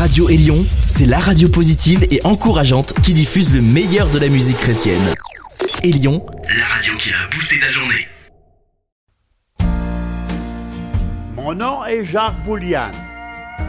[0.00, 0.56] Radio Élion,
[0.86, 5.02] c'est la radio positive et encourageante qui diffuse le meilleur de la musique chrétienne.
[5.82, 8.08] Élion, la radio qui a boosté ta journée.
[11.36, 12.90] Mon nom est Jacques Boulian.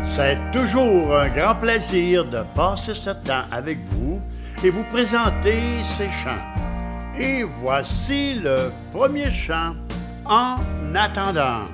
[0.06, 4.22] C'est toujours un grand plaisir de passer ce temps avec vous
[4.64, 7.20] et vous présenter ces chants.
[7.20, 9.76] Et voici le premier chant,
[10.24, 10.56] En
[10.96, 11.66] attendant.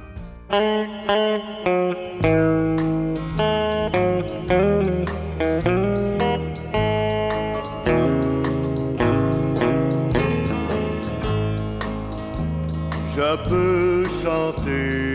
[13.28, 15.14] Je peux chanter,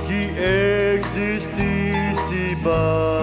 [0.08, 3.13] qui existe ici-bas.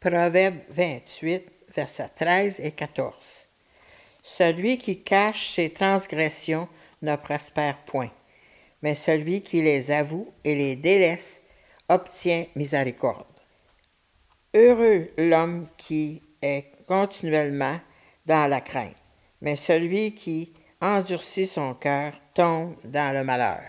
[0.00, 3.12] Proverbe 28, versets 13 et 14.
[4.22, 6.68] Celui qui cache ses transgressions
[7.02, 8.10] ne prospère point,
[8.80, 11.40] mais celui qui les avoue et les délaisse
[11.88, 13.26] obtient miséricorde.
[14.54, 17.80] Heureux l'homme qui est continuellement
[18.24, 18.94] dans la crainte,
[19.40, 23.62] mais celui qui endurcit son cœur tombe dans le malheur.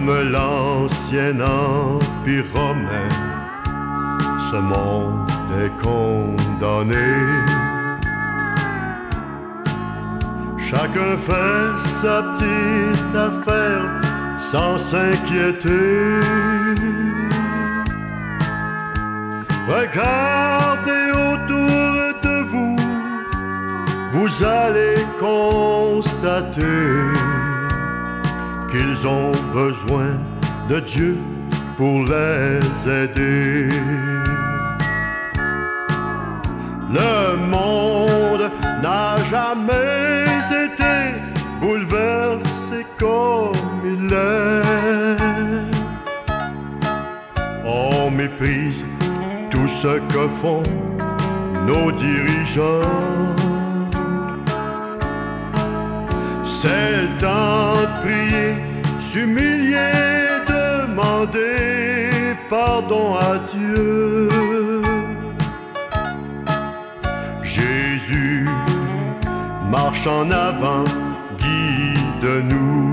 [0.00, 3.08] Comme l'ancien empire romain.
[4.50, 5.30] Ce monde
[5.62, 7.10] est condamné.
[10.70, 13.84] Chacun fait sa petite affaire
[14.50, 16.20] sans s'inquiéter.
[19.68, 22.76] Regardez autour de vous,
[24.12, 26.60] vous allez constater
[28.70, 30.10] qu'ils ont besoin
[30.68, 31.16] de Dieu
[31.76, 32.60] pour les
[33.02, 33.68] aider.
[36.92, 38.50] Le monde
[38.82, 40.26] n'a jamais
[40.66, 40.94] été
[41.60, 43.52] bouleversé comme
[43.84, 44.60] il est.
[47.64, 48.84] On méprise
[49.50, 50.62] tout ce que font
[51.66, 53.39] nos dirigeants.
[56.62, 58.54] C'est le prier,
[59.10, 64.28] s'humilier, demander pardon à Dieu.
[67.42, 68.46] Jésus
[69.70, 70.84] marche en avant,
[71.38, 72.89] guide-nous.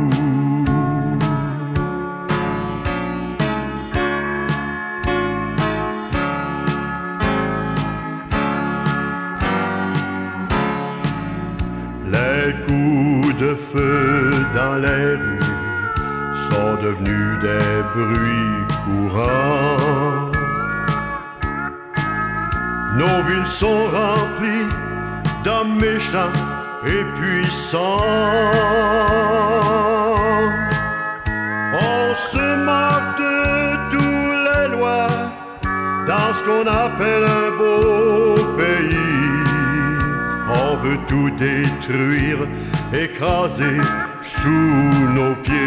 [45.18, 45.58] Nos pieds.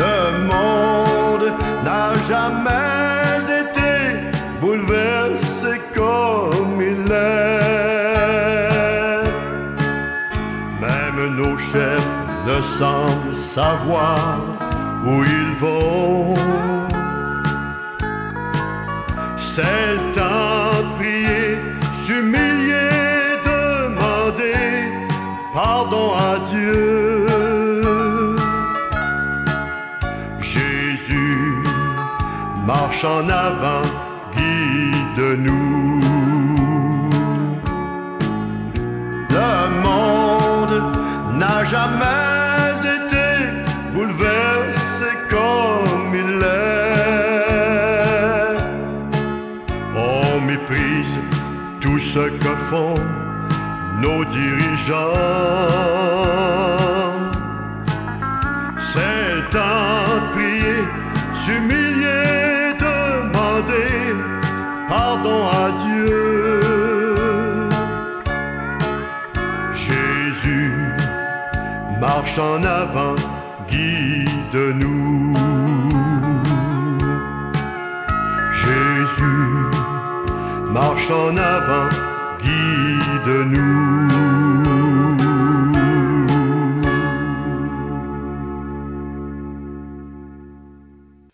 [0.00, 0.16] Le
[0.50, 1.48] monde
[1.86, 3.92] n'a jamais été
[4.60, 7.64] bouleversé comme il est.
[10.84, 12.12] Même nos chefs
[12.48, 14.38] ne semblent savoir
[15.06, 16.34] où ils vont.
[19.52, 19.83] C'est
[33.04, 33.82] en avant,
[34.36, 36.00] guide-nous.
[39.30, 39.52] Le
[39.86, 40.82] monde
[41.38, 43.28] n'a jamais été
[43.94, 46.94] bouleversé comme il est.
[49.96, 51.16] On méprise
[51.80, 53.00] tout ce que font
[54.00, 55.14] nos dirigeants.
[58.92, 59.70] C'est de
[60.32, 60.78] prier,
[61.44, 61.93] s'humilier,
[64.88, 67.14] pardon à Dieu.
[69.74, 70.72] Jésus
[72.00, 73.16] marche en avant,
[73.70, 75.36] guide-nous.
[78.64, 79.48] Jésus
[80.72, 81.90] marche en avant,
[82.42, 83.84] guide-nous.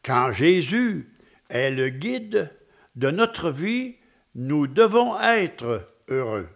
[0.05, 1.10] Quand Jésus
[1.51, 2.51] est le guide
[2.97, 3.97] de notre vie,
[4.35, 6.49] nous devons être heureux.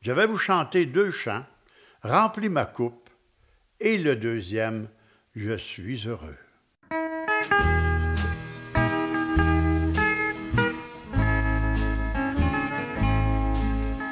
[0.00, 1.44] Je vais vous chanter deux chants,
[2.02, 3.08] Remplis ma coupe,
[3.80, 4.88] et le deuxième,
[5.34, 6.36] Je suis heureux.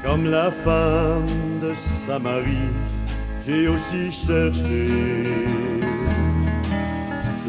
[0.05, 1.75] Comme la femme de
[2.07, 2.71] Samarie,
[3.47, 5.70] j'ai aussi cherché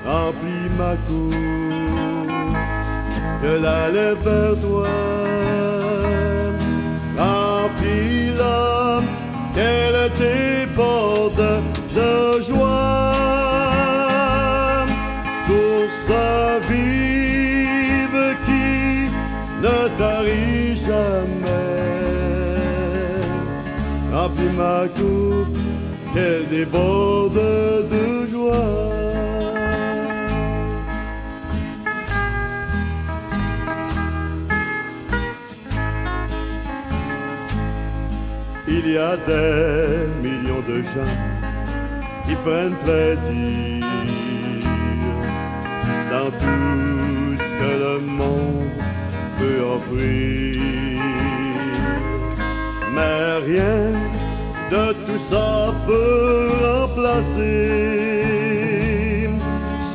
[0.06, 1.34] remplis ma coupe,
[3.42, 4.88] je la lève vers toi,
[7.18, 8.29] remplis-la,
[9.54, 11.62] qu'elle déborde
[11.94, 13.14] de joie,
[15.46, 16.12] source
[16.68, 19.10] vive qui
[19.62, 21.70] ne tarit jamais?
[24.12, 25.58] Remplis ma coupe,
[26.12, 27.40] qu'elle déborde
[27.90, 28.99] de joie.
[38.92, 41.16] Y a des millions de gens
[42.26, 43.86] qui prennent plaisir
[46.10, 48.70] dans tout ce que le monde
[49.38, 51.00] peut offrir.
[52.94, 53.80] Mais rien
[54.70, 55.50] de tout ça
[55.86, 57.70] peut remplacer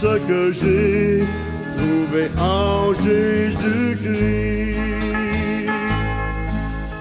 [0.02, 1.26] ce que j'ai
[1.78, 4.46] trouvé en Jésus-Christ.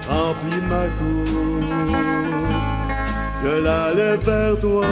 [0.09, 1.54] Remplis ma cour,
[3.45, 4.85] je la lève vers toi.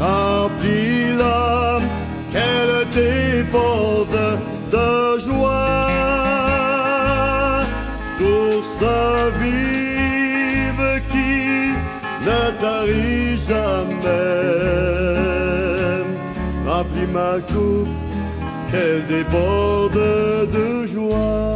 [0.00, 1.88] Remplis l'âme,
[2.32, 4.22] qu'elle déborde
[4.74, 4.90] de
[5.26, 5.90] joie.
[8.18, 8.84] Source
[9.40, 11.42] vive qui
[12.26, 14.40] ne tarit jamais.
[16.66, 17.94] Remplis ma coupe,
[18.70, 20.02] qu'elle déborde
[20.56, 21.53] de joie.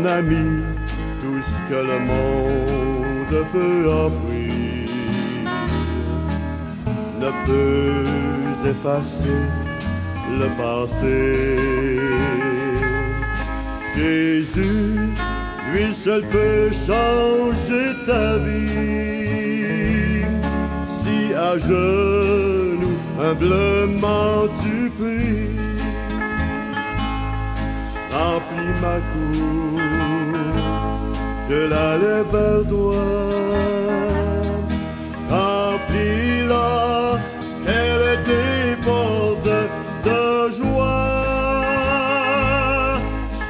[0.00, 0.62] Mon ami,
[1.20, 5.50] tout ce que le monde peut offrir
[7.20, 9.42] ne peut effacer
[10.38, 11.18] le passé.
[13.94, 14.96] Jésus,
[15.72, 20.24] lui seul peut changer ta vie.
[21.02, 25.60] Si à genoux, humblement tu pries,
[28.12, 29.89] remplis ma cour,
[31.50, 31.90] je la
[32.68, 32.94] toi.
[35.30, 37.18] Remplis-la,
[37.64, 39.54] qu'elle déborde
[40.06, 40.22] de
[40.58, 41.10] joie.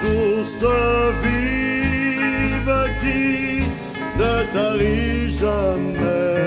[0.00, 0.64] Source
[1.22, 3.28] vive qui
[4.20, 6.40] ne tarit jamais.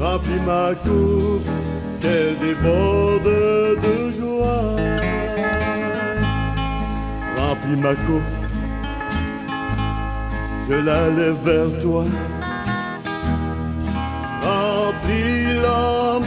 [0.00, 1.48] Remplis ma coupe,
[2.00, 3.32] qu'elle déborde
[3.84, 4.76] de joie.
[7.38, 8.32] Remplis ma coupe,
[10.68, 12.04] je la lève vers toi.
[14.42, 16.26] Remplis l'âme,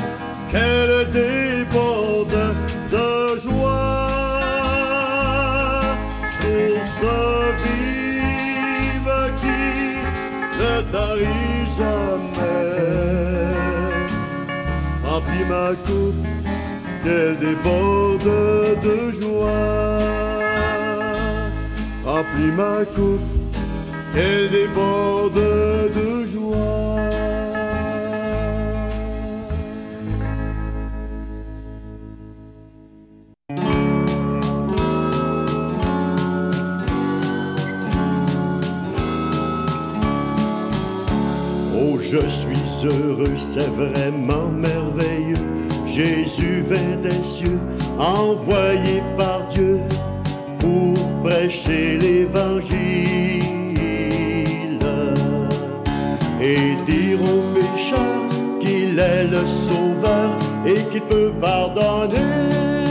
[0.51, 2.39] qu'elle déborde
[2.93, 4.08] de joie.
[7.00, 7.15] Source
[7.63, 9.63] vive qui
[10.60, 12.79] ne tarit jamais.
[15.05, 16.25] Remplis ma coupe,
[17.03, 18.31] qu'elle déborde
[18.86, 20.00] de joie.
[22.05, 23.28] Remplis ma coupe,
[24.13, 26.96] qu'elle déborde de joie.
[41.75, 45.36] Oh, je suis heureux, c'est vraiment merveilleux.
[45.86, 47.60] Jésus vint des cieux,
[47.98, 49.80] envoyé par Dieu
[50.60, 53.28] pour prêcher l'évangile
[56.50, 58.27] et dire aux pécheurs
[58.60, 60.32] qu'il est le sauveur
[60.65, 62.88] et qu'il peut pardonner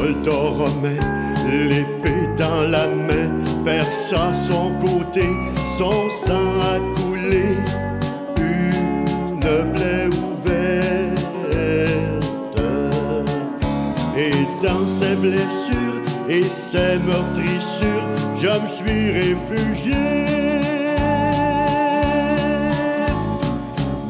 [0.00, 0.98] soldat romain,
[1.52, 3.28] l'épée dans la main,
[3.64, 5.28] perça son côté,
[5.78, 7.56] son sang a coulé,
[8.38, 9.40] une
[9.74, 11.20] plaie ouverte.
[14.16, 14.32] Et
[14.64, 19.94] dans ses blessures et ses meurtrissures, je me suis réfugié.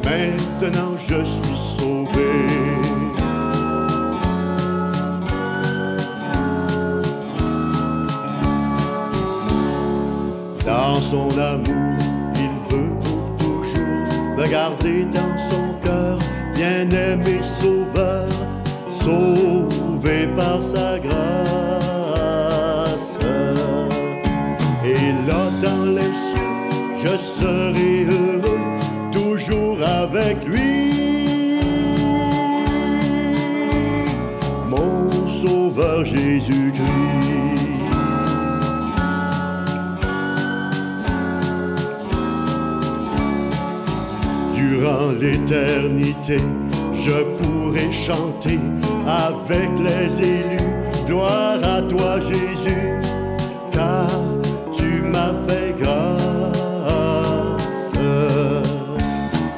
[0.05, 2.00] Maintenant je suis sauvé.
[11.11, 11.99] son amour.
[12.35, 16.17] Il veut pour toujours me garder dans son cœur,
[16.55, 18.29] bien-aimé sauveur,
[18.89, 21.19] sauvé par sa grâce.
[24.85, 26.53] Et là dans les cieux,
[27.03, 28.65] je serai heureux,
[29.11, 30.71] toujours avec lui.
[34.69, 37.00] Mon sauveur Jésus-Christ.
[44.91, 46.37] Durant l'éternité,
[46.93, 48.59] je pourrai chanter
[49.07, 50.57] avec les élus.
[51.07, 52.99] Gloire à toi Jésus,
[53.71, 54.09] car
[54.73, 56.11] tu m'as fait grâce.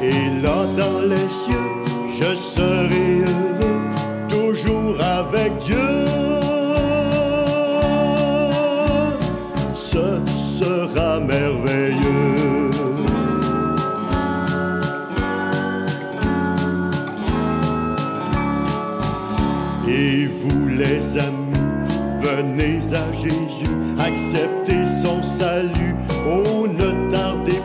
[0.03, 1.71] Et là dans les cieux,
[2.09, 3.81] je serai heureux,
[4.29, 6.02] toujours avec Dieu.
[22.95, 25.95] À Jésus, acceptez son salut,
[26.27, 27.61] oh ne tardez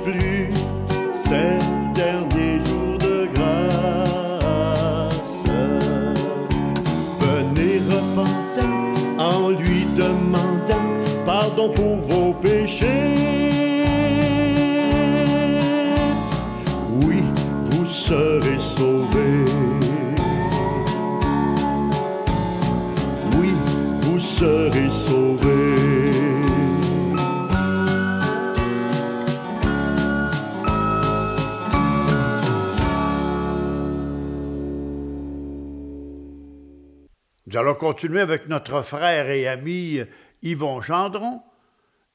[37.58, 40.00] allons continuer avec notre frère et ami
[40.42, 41.42] Yvon Gendron.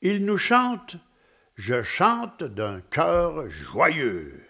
[0.02, 0.96] Il nous chante
[1.56, 4.42] Je chante d'un cœur joyeux.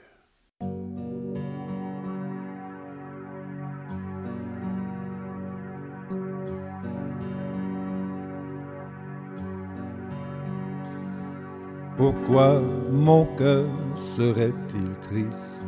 [11.97, 12.59] Pourquoi
[12.91, 15.67] mon cœur serait-il triste,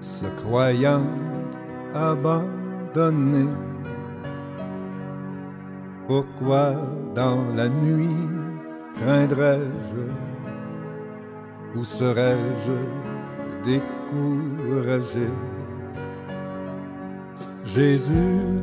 [0.00, 1.04] se croyant
[1.94, 2.65] abandonné
[6.06, 6.72] Pourquoi
[7.14, 8.08] dans la nuit
[8.94, 10.04] craindrais-je?
[11.78, 12.72] Ou serais-je?
[13.66, 15.28] Découragé?
[17.66, 18.56] Jésus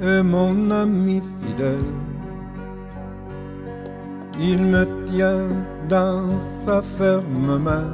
[0.00, 1.94] est mon ami fidèle.
[4.38, 5.48] Il me tient
[5.88, 7.90] dans sa ferme main.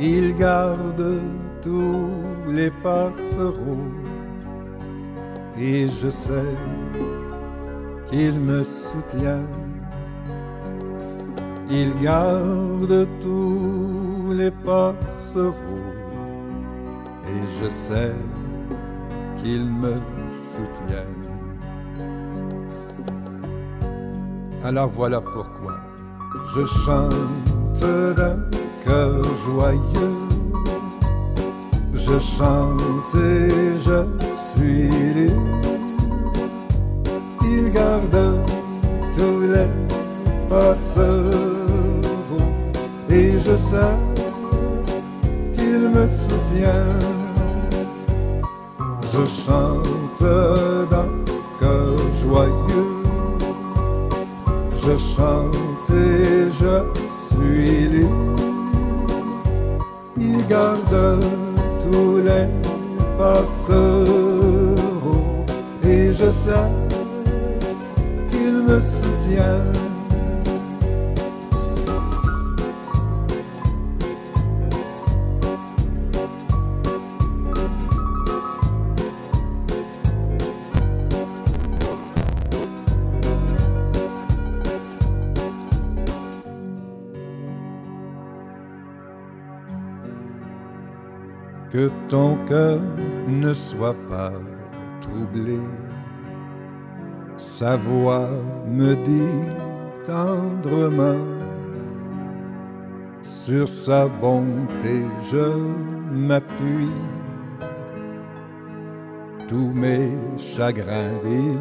[0.00, 1.20] Il garde
[1.64, 3.90] tous les passereaux.
[5.58, 6.56] Et je sais
[8.06, 9.46] qu'il me soutient.
[11.70, 15.54] Il garde tous les passereaux.
[17.28, 18.12] Et je sais
[19.38, 19.94] qu'il me
[20.30, 21.12] soutient.
[24.62, 25.76] Alors voilà pourquoi
[26.54, 27.84] je chante
[28.16, 28.38] d'un
[28.84, 30.23] cœur joyeux.
[32.06, 33.48] Je chante et
[33.86, 33.98] je
[34.32, 35.60] suis libre.
[37.42, 38.40] Il garde
[39.16, 39.68] tous les
[40.48, 41.30] passereaux
[43.10, 43.96] et je sais
[45.56, 46.98] qu'il me soutient.
[49.12, 50.22] Je chante
[50.90, 51.08] d'un
[51.60, 53.04] cœur joyeux
[54.86, 56.74] je chante et je
[57.28, 58.34] suis libre.
[60.18, 61.20] Il garde
[65.86, 66.50] et je sais
[68.30, 69.72] qu'il me soutient.
[91.74, 92.78] que ton cœur
[93.28, 94.32] ne soit pas
[95.00, 95.58] troublé.
[97.36, 98.28] Sa voix
[98.66, 99.48] me dit
[100.04, 101.24] tendrement,
[103.22, 105.56] sur sa bonté je
[106.12, 107.00] m'appuie.
[109.48, 111.58] Tous mes chagrins il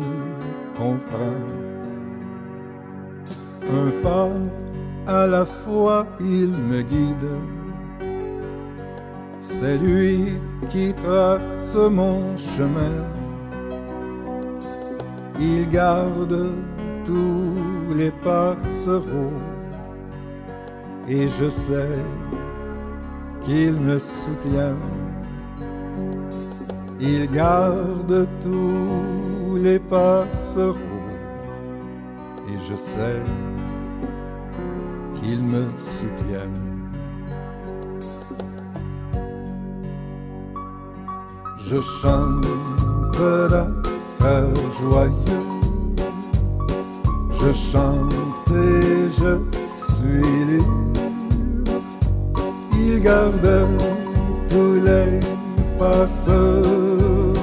[0.78, 1.39] comprend.
[3.69, 4.30] Un pas
[5.08, 7.62] à la fois il me guide
[9.53, 10.39] c'est lui
[10.69, 12.97] qui trace mon chemin.
[15.39, 16.51] Il garde
[17.05, 19.39] tous les passereaux
[21.07, 21.99] et je sais
[23.43, 24.77] qu'il me soutient.
[26.99, 31.03] Il garde tous les passereaux
[32.49, 33.21] et je sais
[35.15, 36.62] qu'il me soutient.
[41.65, 42.45] Je chante
[43.17, 43.71] d'un
[44.19, 45.47] cœur joyeux.
[47.32, 48.13] Je chante
[48.52, 49.39] et je
[49.71, 50.67] suis libre.
[52.73, 53.67] Il garde
[54.49, 55.19] tous les
[55.80, 57.34] passereaux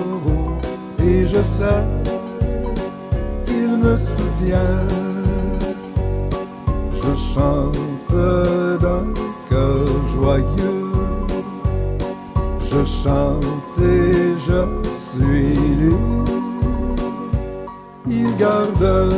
[1.03, 1.85] et je sais
[3.47, 4.87] qu'il me soutient.
[6.93, 8.13] Je chante
[8.81, 9.07] d'un
[9.49, 10.89] cœur joyeux.
[12.71, 14.61] Je chante et je
[14.95, 16.25] suis libre.
[18.09, 19.09] Il garde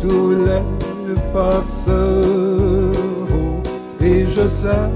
[0.00, 2.92] tous les passereaux
[4.00, 4.90] et je sais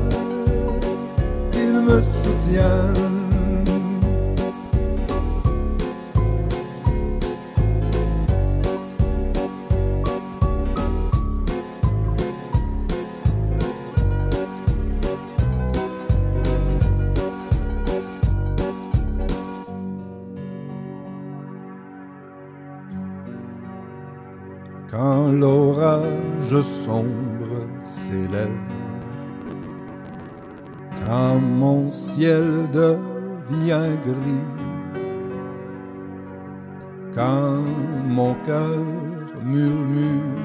[1.52, 3.11] qu'il me soutient.
[25.38, 28.50] L'orage sombre s'élève,
[31.06, 34.48] quand mon ciel devient gris,
[37.14, 37.62] quand
[38.06, 38.78] mon cœur
[39.44, 40.42] murmure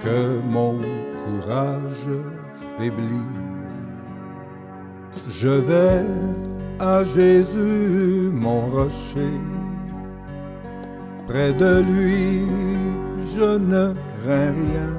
[0.00, 0.76] que mon
[1.24, 2.10] courage
[2.78, 3.30] faiblit,
[5.30, 6.04] je vais
[6.78, 9.40] à Jésus mon rocher
[11.26, 12.46] Près de lui,
[13.34, 14.92] je ne crains rien.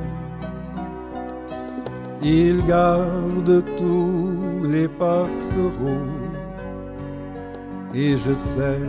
[2.21, 6.11] Il garde tous les passereaux
[7.93, 8.79] et je sais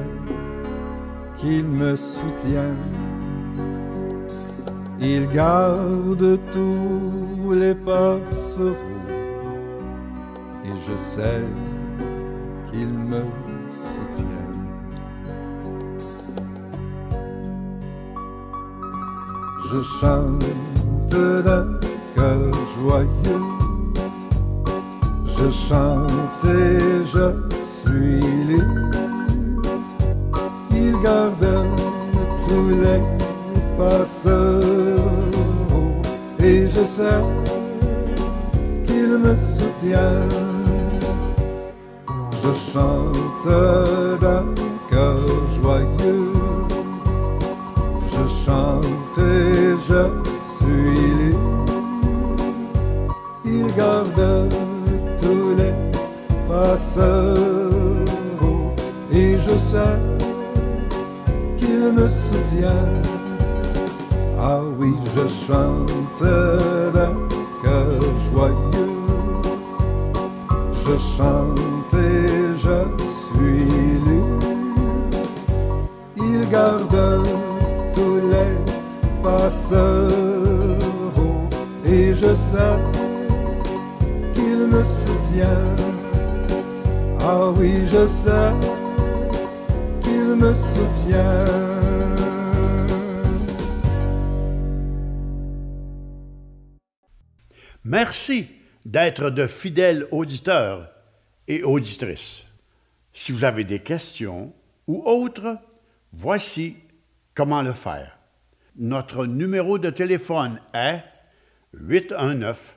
[1.37, 2.77] qu'il me soutient.
[5.01, 8.75] Il garde tous les passereaux
[10.65, 11.45] et je sais
[12.71, 13.23] qu'il me
[19.71, 20.45] je chante
[21.11, 21.67] d'un
[22.15, 23.45] cœur joyeux.
[25.27, 27.27] Je chante et je
[27.61, 28.91] suis libre.
[30.73, 31.47] Il garde
[32.47, 33.03] tous les
[33.77, 35.03] passereaux
[36.43, 37.23] et je sais
[38.87, 40.29] qu'il me soutient.
[42.43, 43.49] Je chante
[44.21, 44.45] d'un
[44.91, 45.27] cœur
[45.61, 46.33] joyeux.
[48.13, 49.58] Je chante et
[49.89, 50.03] je
[50.55, 51.65] suis libre.
[53.45, 54.49] Il garde
[55.23, 55.75] tous les
[56.47, 57.35] passereaux
[59.11, 59.99] et je sais
[61.57, 62.87] qu'il me soutient.
[64.39, 66.23] Ah oui, je chante
[66.95, 67.15] d'un
[67.63, 68.95] cœur joyeux.
[70.85, 72.29] Je chante et
[72.65, 72.79] je
[73.23, 73.65] suis
[74.07, 74.47] libre.
[76.17, 77.48] Il garde
[81.87, 82.77] et je sais
[84.35, 85.75] qu'il me soutient.
[87.21, 88.53] Ah oui, je sais
[90.03, 91.45] qu'il me soutient.
[97.85, 98.49] Merci
[98.85, 100.91] d'être de fidèles auditeurs
[101.47, 102.45] et auditrices.
[103.15, 104.53] Si vous avez des questions
[104.87, 105.57] ou autres,
[106.13, 106.77] voici
[107.35, 108.18] comment le faire.
[108.81, 111.03] Notre numéro de téléphone est
[111.75, 112.77] 819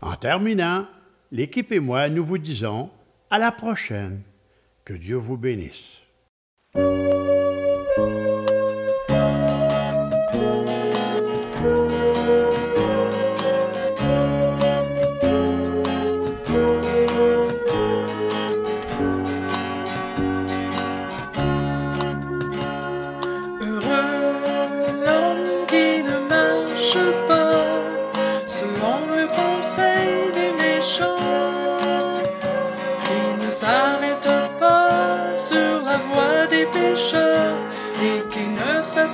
[0.01, 0.87] En terminant,
[1.31, 2.91] l'équipe et moi, nous vous disons
[3.31, 4.23] à la prochaine.
[4.85, 6.00] Que Dieu vous bénisse.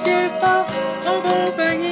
[0.06, 0.66] Ne s'assied pas
[1.06, 1.85] en compagnie